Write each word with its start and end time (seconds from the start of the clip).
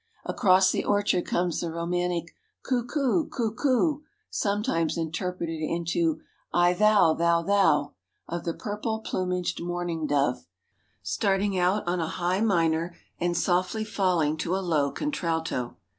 Across 0.25 0.71
the 0.71 0.83
orchard 0.83 1.27
comes 1.27 1.59
the 1.59 1.69
romantic 1.71 2.33
"Coo 2.63 2.85
coo 2.87 3.27
coo 3.27 3.51
coo," 3.53 4.01
sometimes 4.31 4.97
interpreted 4.97 5.61
into 5.61 6.21
"I 6.51 6.73
thou 6.73 7.13
thou 7.13 7.43
thou," 7.43 7.93
of 8.27 8.43
the 8.43 8.55
purple 8.55 9.01
plumaged 9.01 9.61
mourning 9.61 10.07
dove, 10.07 10.47
starting 11.03 11.55
out 11.55 11.87
on 11.87 11.99
a 11.99 12.07
high 12.17 12.41
minor 12.41 12.95
and 13.19 13.37
softly 13.37 13.83
falling 13.83 14.37
to 14.37 14.55
a 14.55 14.65
low 14.65 14.89
contralto. 14.89 15.77